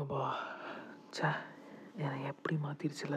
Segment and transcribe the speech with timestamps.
[0.00, 0.20] அப்பா.
[1.16, 1.28] சே
[1.96, 3.16] என்னை எப்படி மாற்றிருச்சுல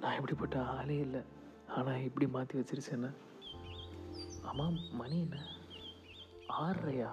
[0.00, 1.20] நான் இப்படிப்பட்ட ஆளே இல்லை.
[1.76, 3.08] ஆனால் இப்படி மாற்றி வச்சிருச்சு என்ன?
[4.42, 5.38] ஆமாம் மணி என்ன?
[6.58, 7.10] ஆறரையா?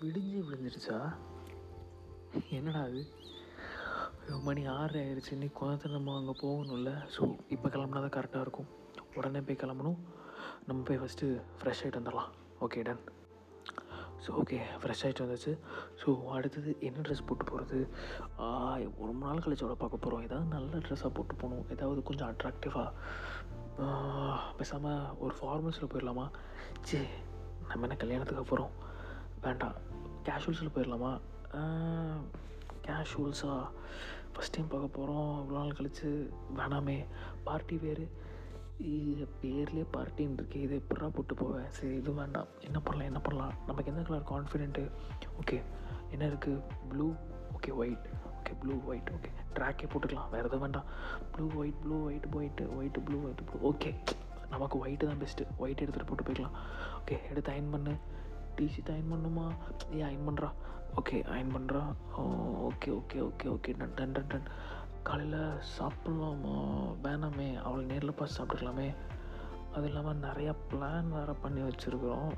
[0.00, 0.98] விடிஞ்சு விடிஞ்சிருச்சா?
[2.50, 3.02] என்னடா அது?
[4.42, 5.32] மணி ஆறு ஆயிடுச்சு.
[5.32, 6.92] இன்னைக்கு கொஞ்ச நம்ம அங்கே போகணும்ல.
[7.16, 8.70] ஸோ இப்போ கிளம்புனா தான் கரெக்டாக இருக்கும்.
[9.14, 10.00] உடனே போய் கிளம்பணும்.
[10.66, 11.28] நம்ம போய் ஃபஸ்ட்டு
[11.60, 12.32] ஃப்ரெஷ் ஆகிட்டு வந்துடலாம்.
[12.60, 13.04] Okay done
[14.24, 15.52] so okay fresh ஆகிட்டு வந்தாச்சு.
[16.00, 17.78] ஸோ அடுத்தது என்ன ட்ரெஸ் போட்டு போகிறது
[19.08, 21.66] ரொம்ப நாள் கழிச்சு அவ்வளோ பார்க்க போகிறோம் ஏதாவது நல்ல ட்ரெஸ்ஸாக போட்டு போகணும்.
[21.74, 22.88] ஏதாவது கொஞ்சம் அட்ராக்டிவாக
[24.58, 26.26] பேசாமல் ஒரு ஃபார்மல்ஸில் போயிடலாமா?
[26.88, 27.00] சே
[27.68, 28.74] நம்ம என்ன கல்யாணத்துக்கு போகிறோம்
[29.46, 29.78] வேண்டாம்.
[30.28, 31.12] கேஷுவல்ஸில் போயிடலாமா?
[32.86, 33.64] கேஷுவல்ஸாக
[34.34, 36.08] ஃபஸ்ட் டைம் பார்க்க போகிறோம் இவ்வளோ நாள் கழித்து
[36.58, 36.98] வேணாமே.
[37.48, 38.06] பார்ட்டி வேறு.
[39.42, 40.60] பேர்லேயே பார்ட்டின்னு இருக்கு.
[40.60, 42.48] இது எப்படா போட்டு போவேன் சரி இது வேண்டாம்.
[42.60, 43.08] என்ன பண்ணலாம்?
[43.10, 43.54] என்ன பண்ணலாம்?
[43.66, 44.84] நமக்கு எந்த கலர் கான்ஃபிடென்ட்டு
[45.40, 45.58] ஓகே
[46.10, 47.06] என்ன இருக்குது blue
[47.56, 48.06] okay white
[48.38, 50.30] okay blue white okay ட்ராக்கே போட்டுக்கலாம்.
[50.34, 50.88] வேறு எதுவும் வேண்டாம்.
[51.34, 53.92] Blue white blue white white white blue white blue okay
[54.50, 56.56] நமக்கு ஒயிட்டு தான் பெஸ்ட்டு ஒயிட் எடுத்துகிட்டு போட்டு போய்க்கலாம்.
[57.00, 57.94] ஓகே எடுத்து அயன் பண்ணு.
[58.58, 59.46] டிஷர்ட் அயன் பண்ணுமா?
[59.90, 60.50] ஏன் அயன் பண்ணுறா
[61.00, 61.80] ஓகே அயன் பண்ணுறா
[62.68, 64.48] okay okay okay okay done done done done
[65.08, 65.40] காலையில்
[65.76, 66.54] சாப்பிட்லாமா?
[67.04, 67.48] வேணாமே.
[67.66, 68.88] அவளை நேரில் பார்த்து சாப்பிட்டுக்கலாமே.
[69.76, 72.30] அது இல்லாமல் நிறையா பிளான் வேறு பண்ணி வச்சுருக்குறோம்.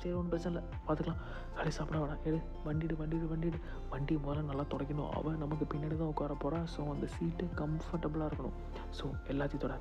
[0.00, 0.62] சரி ஒன்றும் பிரச்சனை இல்லை.
[0.86, 1.20] பார்த்துக்கலாம்.
[1.56, 2.22] காலையில் சாப்பிட வேணாம்.
[2.28, 3.58] எடு வண்டிடு வண்டிடு வண்டிடு
[3.92, 5.12] வண்டி முதல்ல நல்லா துடைக்கணும்.
[5.18, 8.58] அவள் நமக்கு பின்னாடி தான் உட்கார போகிறா ஸோ அந்த சீட்டு கம்ஃபர்டபுளாக இருக்கணும்.
[8.98, 9.76] ஸோ எல்லாத்தையும் தொட.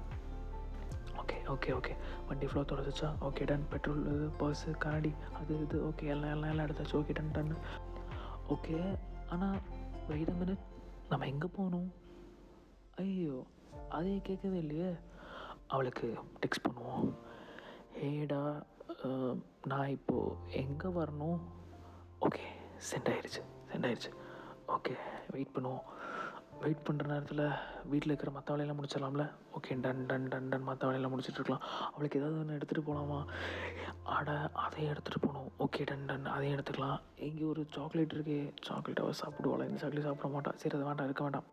[1.24, 1.94] ஓகே ஓகே ஓகே
[2.30, 6.68] வண்டி ஃப்ளோ தொடச்சிச்சா ஓகே டன் பெட்ரோல் இது பர்ஸு கரடி அது இது ஓகே எல்லாம் எல்லாம் எல்லாம்
[6.68, 6.96] எடுத்தாச்சு.
[7.02, 7.54] ஓகே டன் டன்
[8.56, 8.78] ஓகே
[9.36, 9.58] ஆனால்
[10.12, 10.66] வெயிட் மினிட்
[11.10, 11.90] நம்ம எங்கே போகணும்?
[13.02, 13.36] ஐயோ
[13.98, 14.92] அதே கேட்கவே இல்லையே.
[15.74, 16.08] அவளுக்கு
[16.44, 17.08] டெக்ஸ்ட் பண்ணுவோம்.
[18.00, 18.42] ஹேடா
[19.72, 21.40] நான் இப்போது எங்கே வரணும்?
[22.26, 22.46] ஓகே
[22.90, 24.12] சென்ட் ஆயிடுச்சு சென்ட் ஆயிடுச்சு
[24.76, 24.94] ஓகே
[25.34, 25.86] வெயிட் பண்ணுவோம்.
[26.66, 27.44] வெயிட் பண்ணுற நேரத்தில்
[27.92, 29.24] வீட்டில் இருக்கிற மற்ற வேலையெல்லாம் முடிச்சிடலாம்ல?
[29.58, 31.66] Okay done done done done மற்ற வேலையெல்லாம் முடிச்சிட்டு இருக்கலாம்.
[31.94, 33.20] அவளுக்கு ஏதாவது ஒன்று எடுத்துகிட்டு போகலாமா
[34.16, 34.30] அட
[34.64, 35.50] அதையும் எடுத்துகிட்டு போகணும்.
[35.66, 37.00] ஓகே டன் டன் அதையும் எடுத்துக்கலாம்.
[37.28, 38.40] இங்கே ஒரு சாக்லேட் இருக்கே.
[38.68, 39.68] சாக்லேட் அவள் சாப்பிடுவாள்?
[39.70, 40.54] இந்த சாக்லேட் சாப்பிட மாட்டா.
[40.64, 41.48] சரி அது வேண்டாம் இருக்க வேண்டாம்.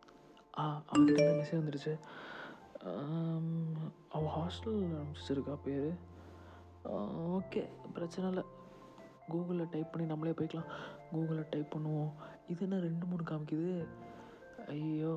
[0.59, 1.93] ஆ அவன்கிட்ட மெசேஜ் வந்துடுச்சு
[4.15, 5.89] அவள் ஹாஸ்டல் அனுப்பிச்சிருக்கா பேர்.
[7.37, 7.61] ஓகே
[7.97, 8.45] பிரச்சனை இல்லை.
[9.33, 10.71] கூகுளில் டைப் பண்ணி நம்மளே போய்க்கலாம்.
[11.11, 12.11] கூகுளில் டைப் பண்ணுவோம்.
[12.51, 13.69] இது என்ன ரெண்டு மூணு காமிக்குது?
[14.71, 15.13] ஐயோ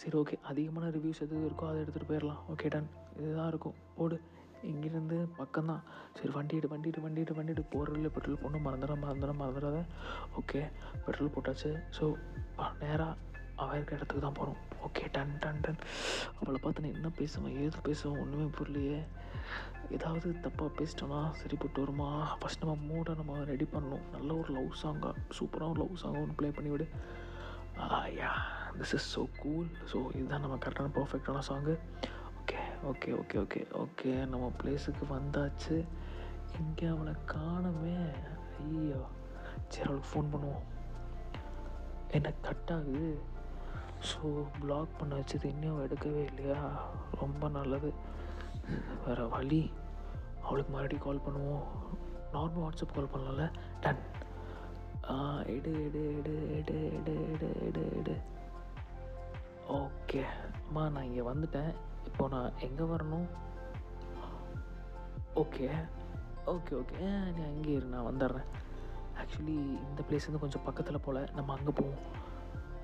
[0.00, 2.88] சரி ஓகே அதிகமான ரிவ்யூஸ் எது இருக்கோ அதை எடுத்துகிட்டு போயிடலாம் ஓகே டன்
[3.20, 3.74] இதுதான் இருக்கும்.
[3.94, 4.20] ஓடு.
[4.62, 5.82] இங்கேருந்து பக்கம்தான்.
[6.16, 8.64] சரி வண்டிட்டு வண்டிட்டு வண்டிட்டு வண்டிடு போகிறதில்ல பெட்ரோல் போடணும்.
[8.66, 9.84] மறந்துட மறந்துட மறந்துடாத.
[10.40, 10.60] ஓகே
[11.04, 11.70] பெட்ரோல் போட்டாச்சு.
[11.98, 12.14] ஸோ
[12.80, 13.14] நேராக
[13.56, 15.80] அவள் இருக்க இடத்துக்கு தான் போகிறோம் ஓகே டன் டன் டன்
[16.40, 17.56] அவளை பார்த்து நான் என்ன பேசுவேன்?
[17.58, 18.20] ஏது பேசுவேன்?
[18.20, 18.98] ஒன்றுமே புரியலையே.
[19.90, 22.38] ஏதாவது தப்பாக பேசிட்டோன்னா சரிப்பட்டு வருமா?
[22.40, 24.04] ஃபஸ்ட் நம்ம மூடை நம்ம ரெடி பண்ணணும்.
[24.12, 26.86] நல்ல ஒரு லவ் சாங்காக சூப்பராக ஒரு லவ் சாங்காக ஒன்று play பண்ணிவிடு.
[28.18, 28.32] Yeah
[28.78, 31.76] this is so cool so இதுதான் நம்ம கரெக்டான பர்ஃபெக்டான song
[32.84, 35.84] okay okay okay okay okay நம்ம பிளேஸுக்கு வந்தாச்சு.
[36.58, 37.96] இங்கே அவளை காணுமே?
[38.60, 39.00] ஐயோ.
[39.68, 40.64] சரி அவளுக்கு ஃபோன் பண்ணுவோம்.
[42.10, 43.18] என்ன கட் ஆகுது?
[44.08, 46.82] ஸோ பிளாக் பண்ண வச்சது இன்னும் அவள் எடுக்கவே இல்லையா?
[47.20, 47.92] ரொம்ப நல்லது.
[49.06, 49.70] வேறு வழி.
[50.42, 51.66] அவளுக்கு மறுபடியும் கால் பண்ணுவோம்.
[52.32, 53.52] நார்மல் வாட்ஸ்அப் கால் பண்ணலாம்ல?
[53.80, 54.02] டன்
[55.10, 58.14] ஆ எடு எடு எடு எடு எடு எடு எடு எடு.
[59.68, 60.24] ஓகே.
[60.66, 61.74] அம்மா நான் இங்கே வந்துட்டேன்.
[62.04, 63.26] இப்போ நான் எங்கே வரணும்?
[65.34, 65.68] ஓகே.
[66.46, 66.96] Okay okay.
[67.36, 68.48] நீ அங்கே இரு நான் வந்துடுறேன்.
[69.16, 69.56] ஆக்சுவலி
[69.88, 71.28] இந்த பிளேஸ் வந்து கொஞ்சம் பக்கத்தில் போல்.
[71.34, 72.02] நம்ம அங்கே போவோம்.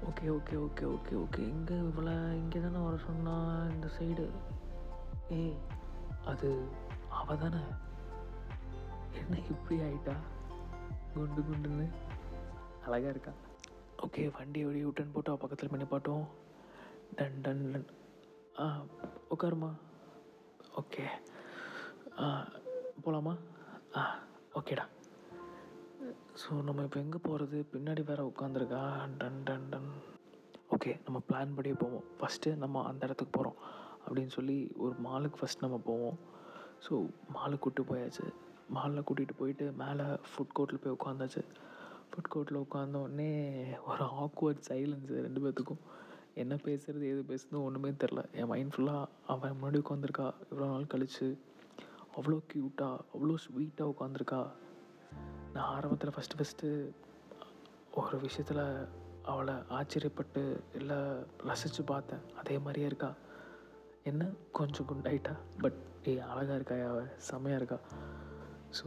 [0.09, 1.43] Okay okay okay okay okay.
[1.49, 4.31] எங்கே இவ்வளோ இங்கே தானே வர சொன்னா இந்த சைடு
[5.29, 5.57] ஏய்
[6.25, 6.69] அது
[7.09, 7.63] அவ தானே
[9.19, 10.15] என்ன இப்படி ஆயிட்டா?
[11.15, 11.87] குண்டு குண்டுன்னு.
[12.87, 13.33] அழகாக இருக்கா?
[14.05, 16.25] ஓகே வண்டி ஓடி யூட்டன் போட்டு பக்கத்தில் பண்ணி பாட்டோம்
[17.19, 17.87] டன் டன் டன்.
[18.61, 18.65] ஆ
[19.35, 19.71] உட்காருமா
[20.81, 21.05] ஓகே.
[22.19, 22.27] ஆ
[23.05, 23.35] போகலாமா
[23.97, 24.03] ஆ
[24.59, 24.85] ஓகேடா.
[26.43, 28.83] ஸோ நம்ம இப்போ எங்கே போகிறது பின்னாடி வேறு உட்காந்துருக்கா.
[29.21, 29.91] Done done done.
[30.75, 32.07] ஓகே நம்ம பிளான் படியே போவோம்.
[32.21, 33.59] ஃபஸ்ட்டு நம்ம அந்த இடத்துக்கு போகிறோம்
[34.07, 36.19] அப்படின்னு சொல்லி ஒரு மாலுக்கு ஃபஸ்ட் நம்ம போவோம்.
[36.87, 36.95] ஸோ
[37.37, 38.27] மாலுக்கு கூப்பிட்டு போயாச்சு.
[38.77, 41.43] மாலில் கூட்டிகிட்டு போயிட்டு மேலே ஃபுட் கோர்ட்டில் போய் உட்காந்தாச்சு.
[42.15, 43.31] ஃபுட் கோர்ட்டில் உட்காந்த உடனே
[43.87, 45.81] ஒரு ஆக்வர்ட் சைலன்ஸ் ரெண்டு பேர்த்துக்கும்
[46.35, 51.39] என்ன பேசுகிறது எது பேசுறது ஒன்றுமே தெரில என் மைண்ட் ஃபுல்லாக அவன் முன்னாடி உட்காந்துருக்கா இவ்வளோ நாள் கழிச்சு.
[52.17, 54.47] அவ்வளோ க்யூட்டாக அவ்வளோ ஸ்வீட்டாக உட்காந்துருக்கா
[55.53, 56.69] நான் ஆரம்பத்தில் ஃபஸ்ட்டு ஃபஸ்ட்டு
[57.91, 58.89] ஒரு விஷயத்தில்
[59.23, 60.97] அவளை ஆச்சரியப்பட்டு இல்லை
[61.39, 62.21] ரசித்து பார்த்தேன்.
[62.37, 63.15] அதே மாதிரியே இருக்கா.
[64.03, 64.29] என்ன?
[64.53, 67.79] கொஞ்சம் குண்டாயிட்டா பட் ஏய் அழகாக இருக்கா அவள் செம்மையாக இருக்கா?
[68.79, 68.87] ஸோ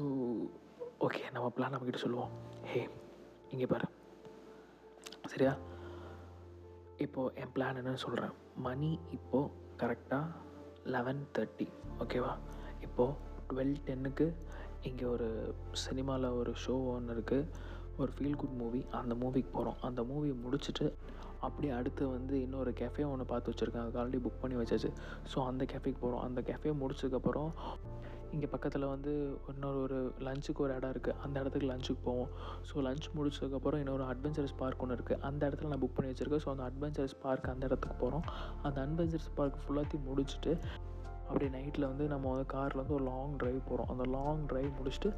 [0.99, 2.29] ஓகே நம்ம பிளான் நம்மக்கிட்ட சொல்லுவோம்.
[2.65, 2.87] ஹே
[3.49, 3.87] இங்கே பாரு.
[5.25, 5.57] சரியா?
[6.97, 10.25] இப்போது என் பிளான் என்னன்னு சொல்கிறேன் மணி இப்போது கரெக்டாக
[10.83, 11.67] லெவன் தேர்ட்டி
[11.99, 12.33] ஓகேவா
[12.81, 13.13] இப்போது
[13.49, 14.33] டுவெல் டென்னுக்கு
[14.81, 17.47] இங்கே ஒரு சினிமாவில் ஒரு ஷோ ஒன்று இருக்குது
[17.97, 20.93] ஒரு ஃபீல் குட் மூவி அந்த மூவிக்கு போகிறோம் அந்த மூவி முடிச்சுட்டு
[21.39, 23.83] அப்படியே அடுத்து வந்து இன்னொரு கேஃபே ஒன்று பார்த்து வச்சுருக்கேன்.
[23.83, 24.91] அதுக்கு ஆல்ரெடி புக் பண்ணி வச்சாச்சு.
[25.33, 27.51] ஸோ அந்த கேஃபேக்கு போகிறோம் அந்த கேஃபே முடிச்சதுக்கப்புறம்
[28.31, 29.11] இங்கே பக்கத்தில் வந்து
[29.53, 32.29] இன்னொரு ஒரு லஞ்சுக்கு ஒரு இடம் இருக்குது அந்த இடத்துக்கு லஞ்சுக்கு போவோம்.
[32.69, 36.43] ஸோ லஞ்ச் முடிச்சதுக்கப்புறம் இன்னொரு அட்வென்ச்சரஸ் பார்க் ஒன்று இருக்குது அந்த இடத்துல நான் புக் பண்ணி வச்சுருக்கேன்.
[36.45, 38.25] ஸோ அந்த அட்வென்ச்சரஸ் பார்க் அந்த இடத்துக்கு போகிறோம்
[38.61, 40.53] அந்த அட்வென்ச்சரஸ் பார்க் ஃபுல்லாத்தையும் முடிச்சுட்டு
[41.27, 45.09] அப்படியே நைட்டில் வந்து நம்ம வந்து காரில் வந்து ஒரு லாங் ட்ரைவ் போகிறோம் அந்த லாங் ட்ரைவ் முடிச்சுட்டு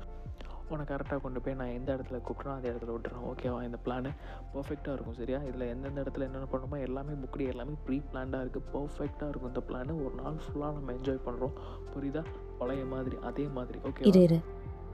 [0.69, 4.10] உன்னை கரெக்டாக கொண்டு போய் நான் எந்த இடத்துல கூப்பிட்றோம் அந்த இடத்துல விட்டுறேன் ஓகேவா இந்த பிளானு
[4.54, 5.44] பர்ஃபெக்டாக இருக்கும் சரியா?
[5.44, 10.06] இதில் எந்தெந்த இடத்துல என்னென்ன பண்ணணுமோ எல்லாமே புக்கடி எல்லாமே ப்ரீ பிளான்டாக இருக்குது பர்ஃபெக்டாக இருக்கும் இந்த பிளானு
[10.06, 11.56] ஒரு நாள் ஃபுல்லாக நம்ம என்ஜாய் பண்ணுறோம்
[11.95, 12.24] புரியுதா?
[12.57, 13.80] பழைய மாதிரி அதே மாதிரி.
[13.83, 14.39] ஓகே இரு இரு.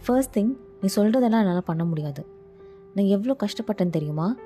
[0.05, 2.25] ஃபர்ஸ்ட் திங் நீ சொல்கிறதெல்லாம் என்னால் பண்ண முடியாது.
[2.93, 4.37] நான் எவ்வளோ கஷ்டப்பட்டேன்னு தெரியுமா?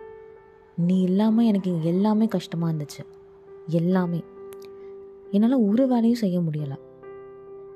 [0.76, 3.02] நீ இல்லாமல் எனக்கு இங்கே எல்லாமே கஷ்டமாக இருந்துச்சு.
[3.68, 4.24] எல்லாமே.
[5.32, 6.78] என்னால் ஒரு வேலையும் செய்ய முடியலை.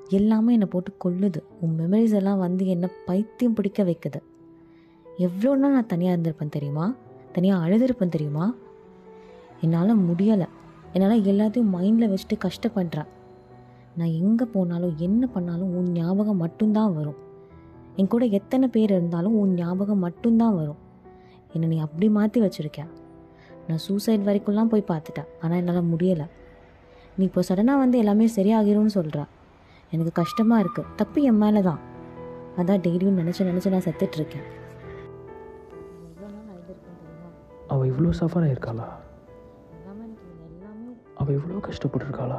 [0.08, 1.42] எல்லாமே என்னை போட்டு கொல்லுது.
[1.60, 4.22] உன் மெமரிஸ் எல்லாம் வந்து என்னை பைத்தியம் பிடிக்க வைக்குது.
[5.18, 6.94] எவ்வளோ நாள் நான் தனியாக இருந்திருப்பேன் தெரியுமா?
[7.32, 8.54] தனியாக அழுதுருப்பேன் தெரியுமா?
[9.60, 10.46] என்னால் முடியலை.
[10.92, 13.06] என்னால் எல்லாத்தையும் மைண்டில் வச்சுட்டு கஷ்டப்படுறேன்.
[13.96, 17.14] நான் எங்கே போனாலும் என்ன பண்ணாலும் உன் ஞாபகம் மட்டும்தான் வரும்.
[17.96, 20.76] என் கூட எத்தனை பேர் இருந்தாலும் உன் ஞாபகம் மட்டும்தான் வரும்.
[21.52, 22.86] என்னை நீ அப்படி மாற்றி வச்சுருக்க.
[23.68, 25.28] நான் சூசைட் வரைக்கும்லாம் போய் பார்த்துட்டேன்.
[25.40, 26.26] ஆனால் என்னால் முடியலை.
[27.16, 29.26] நீ இப்போ சடனாக வந்து எல்லாமே சரியாகிரும்னு சொல்கிற
[29.94, 31.80] எனக்கு கஷ்டமாக இருக்குது தப்பு என் மேலே தான்
[32.60, 34.46] அதான் டெய்லியும் நினச்சி நினச்சி நான் செத்துட்ருக்கேன்.
[37.72, 38.88] அவள் இவ்வளோ சஃபர் ஆகிருக்காளா
[41.20, 42.38] அவள் இவ்வளோ கஷ்டப்பட்டுருக்காளா?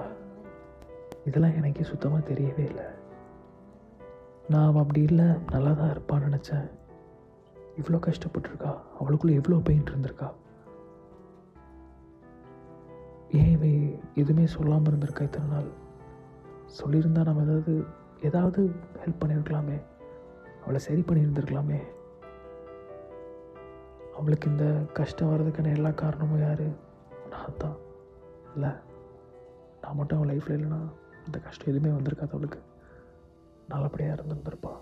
[1.28, 2.88] இதெல்லாம் எனக்கே சுத்தமாக தெரியவே இல்லை.
[4.52, 6.68] நான் அவள் அப்படி இல்லை நல்லா தான் இருப்பான்னு நினச்சேன்.
[7.80, 8.72] இவ்வளோ கஷ்டப்பட்டுருக்கா.
[9.00, 10.28] அவளுக்குள்ளே எவ்வளோ பெயின் இருந்திருக்கா.
[13.40, 13.72] ஏன் இவை
[14.22, 15.70] எதுவுமே சொல்லாமல் இருந்திருக்கா இத்தனை நாள்?
[16.84, 17.84] சொல்லியிருந்தா நம்ம ஏதாவது
[18.22, 18.76] ஏதாவது
[19.06, 19.82] ஹெல்ப் பண்ணியிருக்கலாமே.
[20.62, 21.80] அவளை சரி பண்ணியிருந்திருக்கலாமே.
[24.16, 26.66] அவளுக்கு இந்த கஷ்டம் வர்றதுக்கான எல்லா காரணமும் யார்?
[27.30, 27.78] நான் தான்
[28.54, 28.70] இல்லை
[29.82, 30.92] நான் மட்டும் அவள் லைஃப்பில் இல்லைன்னா
[31.26, 32.60] இந்த கஷ்டம் எதுவுமே வந்திருக்காது அவளுக்கு.
[33.68, 34.74] நல்லபடியாக இருந்திருந்திருப்பா.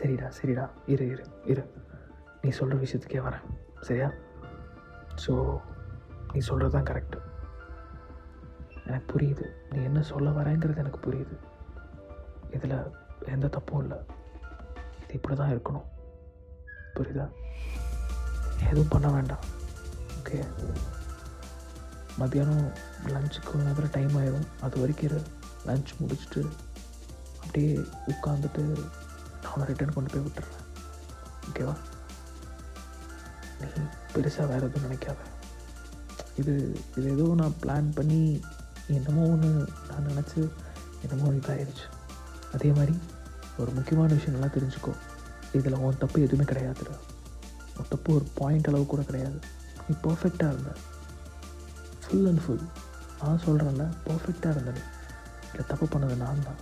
[0.00, 0.70] சரிடா சரிடா.
[0.86, 1.72] இரு இரு இரு.
[2.42, 3.64] நீ சொல்கிற விஷயத்துக்கே வரேன்.
[3.82, 4.10] சரியா?
[5.24, 5.60] ஸோ
[6.32, 7.18] நீ சொல்கிறது தான் கரெக்டு
[8.86, 9.46] எனக்கு புரியுது.
[9.70, 11.36] நீ என்ன சொல்ல வரேங்கிறது எனக்கு புரியுது.
[12.56, 12.76] இதில்
[13.34, 13.98] எந்த தப்பும் இல்லை.
[15.02, 15.86] இது இப்படி தான் இருக்கணும்.
[16.96, 17.26] புரியுதா?
[18.70, 19.44] எதுவும் பண்ண வேண்டாம்.
[20.18, 20.38] ஓகே
[22.20, 22.68] மத்தியானம்
[23.14, 25.26] லஞ்சுக்கு அப்புறம் டைம் ஆயிடும் அது வரைக்கும்
[25.68, 26.42] லஞ்ச் முடிச்சுட்டு
[27.42, 27.74] அப்படியே
[28.12, 28.62] உட்காந்துட்டு
[29.42, 30.56] நான் ரிட்டர்ன் கொண்டு போய் விட்டுறேன்.
[31.48, 31.74] ஓகேவா
[33.60, 33.66] நீ
[34.14, 35.20] பெருசாக வேறு எதுவும் நினைக்காத.
[36.40, 36.54] இது
[36.96, 38.42] இது ஏதோ நான் பிளான் பண்ணி
[38.86, 39.50] என்னமோ ஒன்று
[39.90, 40.40] நான் நினச்சி
[41.02, 41.86] என்னமோ இதாகிடுச்சு
[42.52, 42.98] அதே மாதிரி
[43.58, 44.92] ஒரு முக்கியமான விஷயம் நல்லா தெரிஞ்சுக்கோ.
[45.52, 46.84] இதில் உன் தப்பு எதுவுமே கிடையாது
[47.76, 49.38] உன் தப்பு ஒரு பாயிண்ட் அளவு கூட கிடையாது.
[49.88, 50.72] நீ பர்ஃபெக்டாக இருந்த.
[52.04, 52.64] ஃபுல் அண்ட் ஃபுல்
[53.20, 54.82] நான் சொல்கிறேன்ல பர்ஃபெக்டாக இருந்த நீ.
[55.52, 56.60] இதில் தப்பு பண்ணது நான் தான்.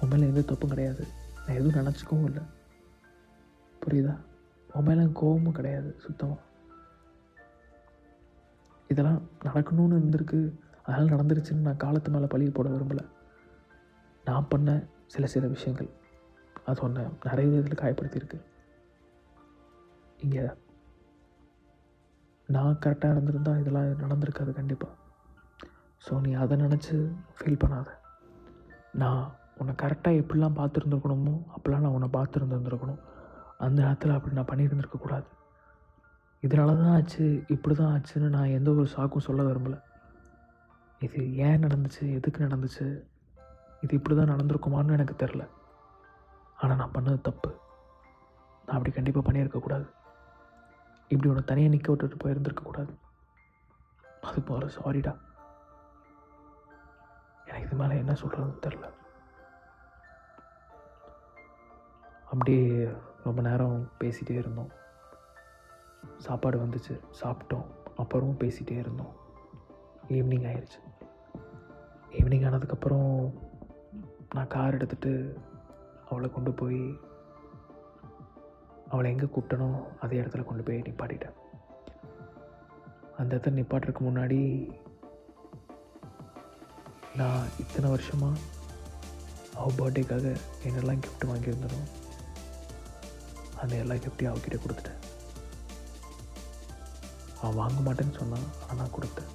[0.00, 1.06] உன் மேலே எந்த தப்பும் கிடையாது.
[1.46, 2.42] நான் எதுவும் நினச்சிக்கவும் இல்லை.
[3.84, 4.14] புரியுதா?
[4.76, 6.42] உன் மேலே கோபமும் கிடையாது சுத்தமாக
[8.90, 10.40] இதெல்லாம் நடக்கணும்னு இருந்திருக்கு.
[10.82, 13.04] அதனால் நடந்துருச்சுன்னு நான் காலத்து மேலே பழி போட விரும்பலை.
[14.28, 14.70] நான் பண்ண
[15.14, 15.88] சில சில விஷயங்கள்.
[16.68, 18.38] அது ஒன்று நிறைய விதத்தில் காயப்படுத்தியிருக்கு.
[20.24, 20.44] இங்கே
[22.48, 24.94] நான் கரெக்டாக இருந்திருந்தா இதெல்லாம் நடந்திருக்காது கண்டிப்பாக
[26.04, 26.96] ஸோ நீ அதை நினச்சி
[27.38, 27.88] ஃபீல் பண்ணாத.
[29.02, 29.22] நான்
[29.60, 33.00] உன்னை கரெக்டாக எப்படிலாம் பார்த்துருந்துருக்கணுமோ அப்போல்லாம் நான் உன்னை பார்த்துருந்துருந்துருக்கணும்.
[33.60, 35.28] அந்த நேரத்தில் அப்படி நான் பண்ணியிருந்துருக்கக்கூடாது
[36.42, 39.78] இதனால தான் ஆச்சு இப்படி தான் ஆச்சுன்னு நான் எந்த ஒரு சாக்கும் சொல்ல விரும்பலை.
[41.00, 42.86] இது ஏன் நடந்துச்சு எதுக்கு நடந்துச்சு
[43.84, 45.42] இது இப்படி தான் நடந்திருக்குமான்னு எனக்கு தெரில
[46.58, 47.50] ஆனால் நான் பண்ணது தப்பு.
[48.68, 49.86] நான் அப்படி கண்டிப்பாக பண்ணியிருக்கக்கூடாது
[51.10, 52.92] இப்படி ஒன்று தனியாக நிற்க விட்டுட்டு போயிருந்துருக்கக்கூடாது
[54.28, 55.12] அது போகிற சாரிடா
[57.48, 58.86] எனக்கு இது மேலே என்ன சொல்கிறதுன்னு தெரில
[62.30, 62.64] அப்படியே
[63.26, 64.70] ரொம்ப நேரம் பேசிகிட்டே இருந்தோம்.
[66.26, 67.66] சாப்பாடு வந்துச்சு சாப்பிட்டோம்.
[68.02, 69.14] அப்புறமும் பேசிகிட்டே இருந்தோம்.
[70.16, 70.80] ஈவினிங் ஆயிடுச்சு
[72.18, 73.10] ஈவினிங் ஆனதுக்கப்புறம்
[74.34, 75.12] நான் கார் எடுத்துகிட்டு
[76.10, 76.80] அவளை கொண்டு போய்
[78.92, 79.68] அவளை எங்கே கூப்பிட்டனோ
[80.04, 81.36] அதே இடத்துல கொண்டு போய் நிப்பாட்டிட்டேன்.
[83.20, 84.40] அந்த இடத்துல நிப்பாட்டுறதுக்கு முன்னாடி
[87.20, 88.42] நான் இத்தனை வருஷமாக
[89.60, 90.26] அவள் பர்த்டேக்காக
[90.68, 91.80] என்னெல்லாம் கிஃப்ட் வாங்கியிருந்தனோ
[93.60, 95.02] அந்த எல்லா கிஃப்ட்டையும் அவகிட்ட கொடுத்துட்டேன்.
[97.40, 99.32] அவன் வாங்க மாட்டேன்னு சொன்னான் ஆனால் நான் கொடுத்தேன்.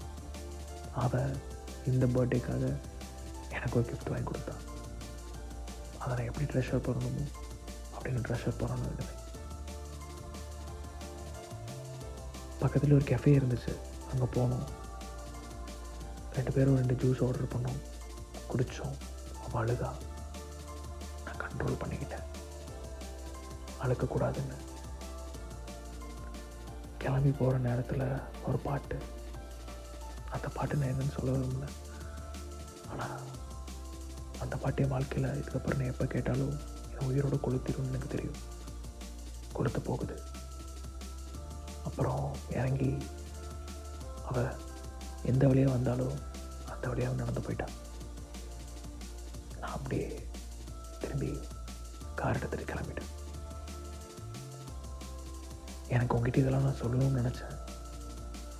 [1.03, 1.37] அவள்
[1.91, 2.65] இந்த பர்த்டேக்காக
[3.55, 4.61] எனக்கு ஒரு கிஃப்ட் வாங்கி கொடுத்தான்
[6.01, 7.25] அதை நான் எப்படி ட்ரெஷர் பண்ணணுமோ
[7.95, 9.17] அப்படின்னு ட்ரெஷர் பண்ணணும்
[12.61, 13.73] பக்கத்தில் ஒரு கெஃபே இருந்துச்சு
[14.11, 14.65] அங்கே போனோம்.
[16.37, 17.79] ரெண்டு பேரும் ரெண்டு ஜூஸ் ஆர்டர் பண்ணோம்
[18.51, 18.97] குடித்தோம்
[19.45, 19.89] அவள் அழுதா.
[21.25, 22.10] நான் கண்ட்ரோல் பண்ணிக்கிட்டேன்.
[23.83, 24.57] அழுக்கக்கூடாதுன்னு
[26.97, 28.05] கிளம்பி போகிற நேரத்தில்
[28.47, 28.97] ஒரு பாட்டு.
[30.35, 31.67] அந்த பாட்டு நான் என்னன்னு சொல்ல விரும்பல
[32.91, 33.23] ஆனால்
[34.39, 36.53] அந்த பாட்டு என் வாழ்க்கையில் இதுக்கப்புறம் நான் எப்போ கேட்டாலும்
[36.93, 38.39] என் உயிரோட கொளுத்திடும்னு எனக்கு தெரியும்.
[39.57, 40.15] கொளுத்து போகுது.
[41.87, 42.25] அப்புறம்
[42.57, 42.91] இறங்கி
[44.29, 44.43] அவ
[45.31, 46.15] எந்த வழியாக வந்தாலும்
[46.73, 47.75] அந்த வழியாக நடந்து போயிட்டான்
[49.59, 50.07] நான் அப்படியே
[51.01, 51.31] திரும்பி
[52.15, 52.90] கார் எடுத்துகிட்டு கிளம்பி
[55.91, 57.57] எனக்கு உங்ககிட்ட இதெல்லாம் நான் சொல்லணும்னு நினச்சேன்.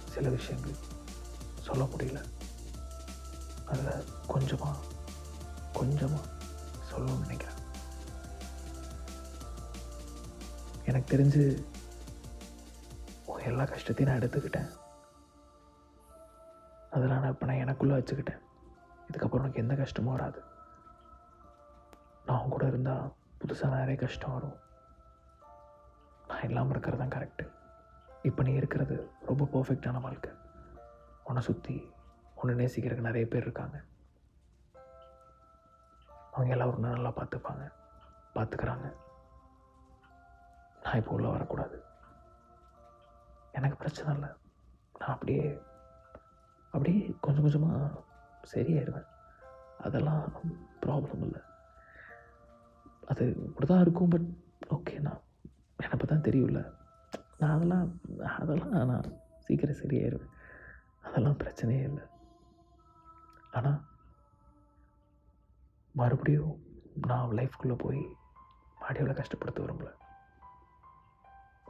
[0.10, 0.76] சில விஷயங்கள்
[1.62, 2.24] சொல்ல முடியல.
[3.66, 4.78] அதில் கொஞ்சமாக
[5.74, 6.28] கொஞ்சமாக
[6.92, 7.60] சொல்லணும்னு நினைக்கிறேன்.
[10.86, 11.66] எனக்கு தெரிஞ்சு
[13.26, 14.70] உன் எல்லா கஷ்டத்தையும் நான் எடுத்துக்கிட்டேன்.
[16.92, 18.40] அதெல்லாம் நான் இப்போ நான் எனக்குள்ளே வச்சுக்கிட்டேன்.
[19.12, 20.42] இதுக்கப்புறம் எனக்கு எந்த கஷ்டமும் வராது.
[22.26, 24.61] நான் கூட இருந்தால் புதுசாக நிறைய கஷ்டம் வரும்.
[26.42, 27.44] நான் இல்லாமல் இருக்கிறது தான் கரெக்டு
[28.28, 28.96] இப்போ நீ இருக்கிறது
[29.28, 30.32] ரொம்ப பர்ஃபெக்டான வாழ்க்கை.
[31.24, 31.76] உன்னை சுற்றி
[32.40, 33.78] உன்னை நேசிக்கிறதுக்கு நிறைய பேர் இருக்காங்க.
[36.32, 37.64] அவங்க எல்லாம் நல்லா பார்த்துப்பாங்க
[38.36, 38.88] பார்த்துக்கிறாங்க.
[40.84, 41.78] நான் இப்போ உள்ளே வரக்கூடாது.
[43.52, 44.32] எனக்கு பிரச்சனை இல்லை.
[45.00, 45.46] நான் அப்படியே
[46.74, 47.92] அப்படியே கொஞ்சம் கொஞ்சமாக
[48.54, 49.10] சரியாயிடுவேன்
[49.88, 50.24] அதெல்லாம்
[50.86, 51.44] ப்ராப்ளம் இல்லை.
[53.12, 54.32] அது இப்படி தான் இருக்கும் பட்
[54.78, 55.22] ஓகே நான்
[55.92, 56.60] எனக்கு தான் தெரியும்ல.
[57.40, 57.88] நான் அதெல்லாம்
[58.40, 59.08] அதெல்லாம் நான்
[59.46, 60.36] சீக்கிரம் சரியாயிருவேன்
[61.02, 62.04] அதெல்லாம் பிரச்சனையே இல்லை.
[63.52, 63.80] ஆனால்
[65.92, 66.54] மறுபடியும்
[67.08, 68.02] நான் லைஃப்குள்ளே போய்
[68.82, 69.90] மாடியோவில் கஷ்டப்படுத்த விரும்பல.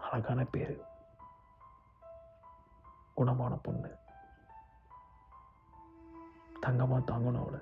[0.09, 0.75] அழகான பேர்.
[3.17, 3.89] குணமான பொண்ணு.
[6.59, 7.61] தங்கமாக தாங்கணும் அவளை.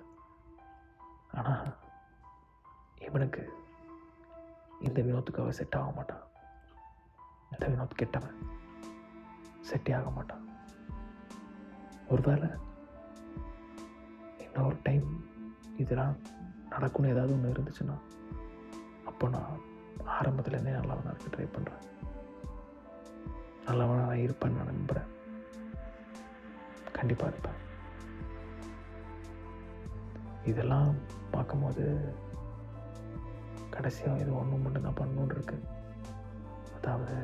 [1.32, 1.78] ஆனால்
[3.08, 3.44] இவனுக்கு
[4.80, 6.26] இந்த வினோத்துக்காக செட் ஆக மாட்டான்.
[7.52, 8.38] இந்த வினோத் கெட்டவன்.
[9.70, 10.46] செட்டே ஆக மாட்டான்.
[12.10, 12.50] ஒருவேளை
[14.38, 15.08] இன்னொரு டைம்
[15.78, 16.16] இதெல்லாம்
[16.70, 17.98] நடக்கும்னு ஏதாவது ஒன்று இருந்துச்சுன்னா
[19.06, 19.60] அப்போ நான்
[20.20, 21.86] ஆரம்பத்துலேருந்தே நல்லவனாக இருக்க ட்ரை பண்ணுறேன்
[23.66, 25.10] நல்லவனாக நான் இருப்பேன்னு நான் நம்புகிறேன்
[26.94, 27.60] கண்டிப்பாக இருப்பேன்.
[30.46, 30.96] இதெல்லாம்
[31.32, 32.14] பார்க்கும்போது
[33.70, 35.58] கடைசியாக இது ஒன்று மட்டும் தான் பண்ணணுன்னு இருக்கு.
[36.78, 37.16] அதாவது